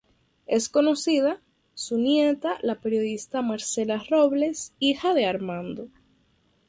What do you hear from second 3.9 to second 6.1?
Robles, hija de Armando.